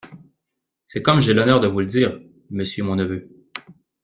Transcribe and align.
C'est 0.87 1.03
comme 1.03 1.21
j'ai 1.21 1.35
l'honneur 1.35 1.59
de 1.59 1.67
vous 1.67 1.79
le 1.81 1.85
dire, 1.85 2.19
monsieur 2.49 2.83
mon 2.83 2.95
neveu. 2.95 3.39